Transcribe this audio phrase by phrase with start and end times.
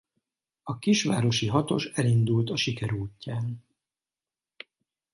[0.63, 3.63] A kisvárosi hatos elindult a siker útján.